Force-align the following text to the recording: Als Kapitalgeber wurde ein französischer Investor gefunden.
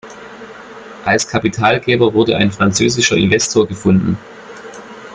Als 1.05 1.27
Kapitalgeber 1.27 2.11
wurde 2.15 2.35
ein 2.35 2.51
französischer 2.51 3.17
Investor 3.17 3.67
gefunden. 3.67 4.17